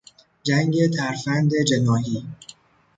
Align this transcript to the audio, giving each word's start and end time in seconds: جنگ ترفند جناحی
جنگ 0.43 0.87
ترفند 0.97 1.51
جناحی 1.69 2.25